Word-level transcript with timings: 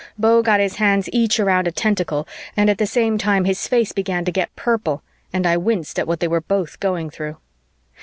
Beau 0.17 0.41
got 0.41 0.59
his 0.59 0.77
hands 0.77 1.07
each 1.13 1.39
around 1.39 1.67
a 1.67 1.71
tentacle, 1.71 2.27
and 2.57 2.71
at 2.71 2.79
the 2.79 2.87
same 2.87 3.19
time 3.19 3.45
his 3.45 3.67
face 3.67 3.91
began 3.91 4.25
to 4.25 4.31
get 4.31 4.55
purple, 4.55 5.03
and 5.31 5.45
I 5.45 5.57
winced 5.57 5.99
at 5.99 6.07
what 6.07 6.21
they 6.21 6.27
were 6.27 6.41
both 6.41 6.79
going 6.79 7.11
through. 7.11 7.37